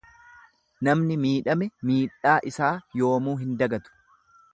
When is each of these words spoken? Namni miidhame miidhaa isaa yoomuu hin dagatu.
Namni 0.87 1.17
miidhame 1.25 1.67
miidhaa 1.89 2.39
isaa 2.53 2.73
yoomuu 3.03 3.37
hin 3.43 3.53
dagatu. 3.63 3.95